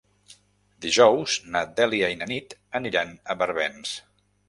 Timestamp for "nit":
2.35-2.59